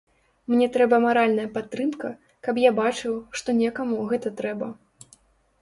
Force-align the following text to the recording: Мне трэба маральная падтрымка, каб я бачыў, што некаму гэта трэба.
Мне 0.51 0.67
трэба 0.77 0.97
маральная 1.03 1.45
падтрымка, 1.57 2.09
каб 2.47 2.55
я 2.63 2.71
бачыў, 2.81 3.13
што 3.41 3.57
некаму 3.61 4.01
гэта 4.15 4.33
трэба. 4.41 4.73